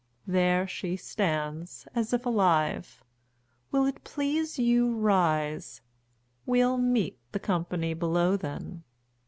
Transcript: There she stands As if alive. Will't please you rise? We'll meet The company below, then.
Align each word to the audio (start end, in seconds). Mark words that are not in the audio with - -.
There 0.25 0.65
she 0.67 0.97
stands 0.97 1.87
As 1.93 2.11
if 2.11 2.25
alive. 2.25 3.03
Will't 3.71 4.03
please 4.03 4.57
you 4.57 4.95
rise? 4.97 5.81
We'll 6.47 6.79
meet 6.79 7.19
The 7.33 7.39
company 7.39 7.93
below, 7.93 8.35
then. 8.35 8.83